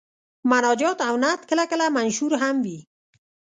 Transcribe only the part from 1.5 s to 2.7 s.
کله منثور هم